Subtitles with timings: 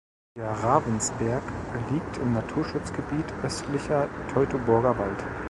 [0.35, 1.43] Der Ravensberg
[1.91, 5.23] liegt im Naturschutzgebiet „Östlicher Teutoburger Wald“.